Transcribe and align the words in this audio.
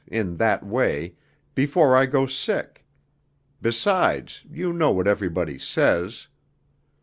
in 0.07 0.37
that 0.37 0.65
way... 0.65 1.13
before 1.53 1.95
I 1.95 2.07
go 2.07 2.25
sick.... 2.25 2.85
Besides, 3.61 4.43
you 4.49 4.73
know 4.73 4.89
what 4.89 5.05
everybody 5.07 5.59
says....' 5.59 6.27